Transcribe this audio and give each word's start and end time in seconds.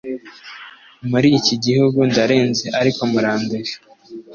muri 1.09 1.27
iki 1.39 1.55
gihugu 1.63 1.97
ndarenze 2.09 2.65
ariko 2.79 3.01
murandusha 3.11 3.77